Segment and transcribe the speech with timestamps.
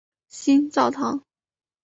[0.29, 1.23] 新教堂。